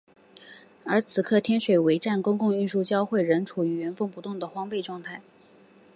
[0.87, 5.21] 而此刻天水围站公共运输交汇处仍处于原封不动的荒废状态。